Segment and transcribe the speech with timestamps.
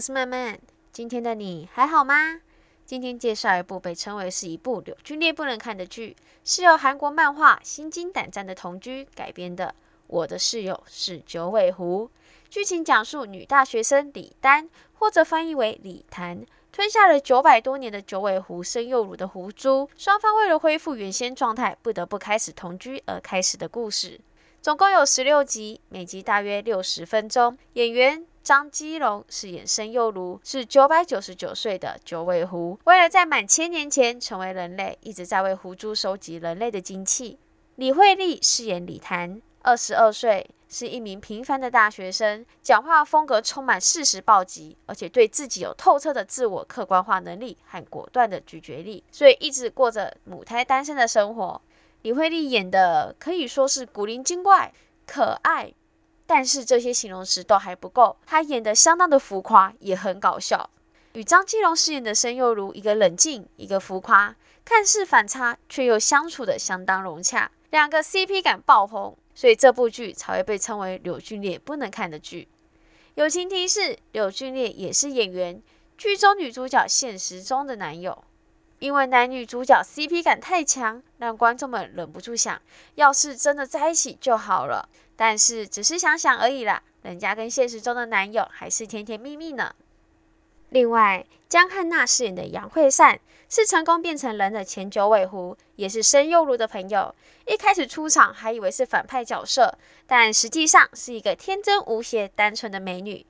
[0.00, 0.58] 我是曼曼。
[0.90, 2.40] 今天的你还好吗？
[2.86, 9.74] 今天介绍一部被称为是一部柳俊烈不能看的剧，是由韩国漫画《心惊胆战的同居》改编的。
[10.06, 12.10] 我的室友是九尾狐。
[12.48, 24.18] 剧情讲述女大学生李丹，或者翻译为李檀，吞下了九百多年的九尾狐生幼乳的狐珠，双方为了恢复原先状态，不得不开始同居而开始的故事。
[24.62, 27.58] 总共有十六集，每集大约六十分钟。
[27.74, 32.78] 演员张基龙饰演生幼如，是九百九十九岁的九尾狐。
[32.84, 37.38] 为了在满千年前成为人类，一直在为狐珠收集人类的精气。
[37.76, 51.60] 李惠利饰演李潭，二十二岁，是一名平凡的大学生，讲话风格充满事实暴击，而且对自己有透彻的自我客观化能力和果断的拒绝力，所以一直过着母胎单身的生活。
[52.02, 54.72] 李惠利演的可以说是古灵精怪、
[55.06, 55.72] 可爱，
[56.32, 60.70] 但是这些形容词都还不够，她演的相当的浮夸，也很搞笑。
[61.14, 72.46] 与张基龙饰演的申幼如，一个冷静，一个浮夸，看似反差，却又相处的相当融洽，两个 CP 感爆棚，所以这部剧才会被称为柳俊烈不能看的剧。
[73.16, 75.60] 友情提示：柳俊烈也是演员，
[75.98, 78.22] 剧中女主角现实中的男友。
[78.78, 82.62] 因为男女主角 CP 感太强，让观众们忍不住想，
[82.94, 84.88] 要是真的在一起就好了。
[85.20, 89.74] 但是只是想想而已啦，人家跟现实中的男友还是甜甜蜜蜜呢。
[90.70, 97.14] 另外，江汉娜饰演的杨惠善是成功变成人的前九尾狐，也是申幼如的朋友。
[97.46, 99.76] 一开始出场还以为是反派角色，
[100.06, 103.26] 但实际上是一个天真无邪、单纯的美女。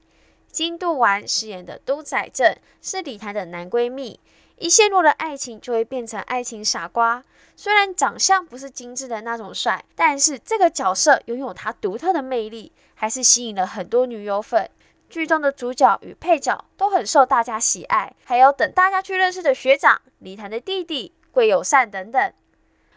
[0.50, 4.18] 金度丸饰演的都仔正是李檀的男闺蜜。
[4.56, 7.24] 一陷入了爱情，就会变成爱情傻瓜。
[7.56, 14.68] 虽然长相不是精致的那种帅，但是这个角色拥有他独特的魅力，还是吸引了很多女友粉。
[15.08, 22.32] 剧中的主角与配角都很受大家喜爱，还有等大家去认识的学长李檀的弟弟桂友善等等。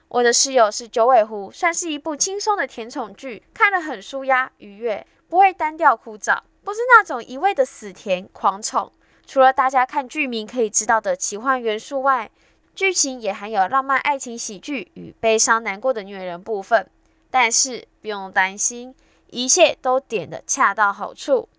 [0.09, 8.91] 我的室友是九尾狐，算是一部轻松的甜宠剧，看了很舒压愉悦，不会单调枯燥，不是那种一味的死甜狂宠。
[9.25, 12.29] 除了大家看剧名可以知道的奇幻元素外，
[12.75, 16.89] 剧情也含有浪漫爱情喜剧与悲伤难过的虐人部分。
[17.29, 18.93] 但是不用担心，
[19.29, 21.49] 一切都点的恰到好处。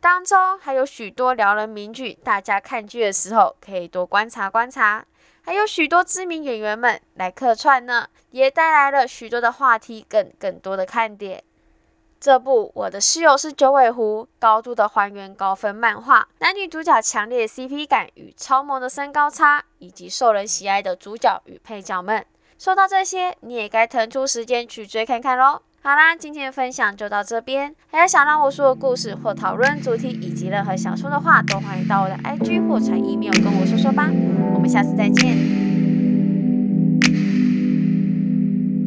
[0.00, 5.04] 当中还有许多撩人名句，大家看剧的时候可以多观察观察。
[5.42, 11.42] 还有许多知名演员们来客串呢，也带来了许多的话题，跟更多的看点。
[12.22, 22.24] 这部《我的室友是九尾狐》，高度的还原高分漫画，男女主角强烈 CP 感与超萌的身高差，以及受人喜爱的主角与配角们。
[22.60, 25.62] 说到这些，你也该腾出时间去追看看喽。
[25.82, 27.74] 好啦，今天的分享就到这边。
[27.90, 34.08] 还有想让我说的故事或讨论主题，以及任何想说的话，都欢迎到我的 IG 或传 email 跟我说说吧。
[34.54, 35.81] 我们下次再见。